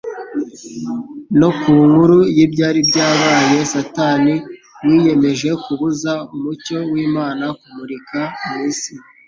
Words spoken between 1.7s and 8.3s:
nkuru y'ibyari byabaye. Satani wiyemeje kubuza umucyo w'Imana kumurika